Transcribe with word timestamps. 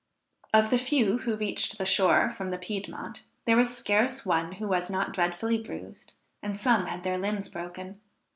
Of 0.51 0.71
the 0.71 0.79
few 0.79 1.19
who 1.19 1.35
reached 1.35 1.77
the 1.77 1.85
shore 1.85 2.27
from 2.31 2.49
the 2.49 2.57
Piedmont, 2.57 3.21
there 3.45 3.55
was 3.55 3.77
scarce 3.77 4.25
one 4.25 4.53
who 4.53 4.67
was 4.67 4.89
not 4.89 5.13
dreadfully 5.13 5.61
bruised, 5.61 6.13
and 6.41 6.59
some 6.59 6.87
had 6.87 7.03
their 7.03 7.19
limbs 7.19 7.49
broken. 7.49 8.01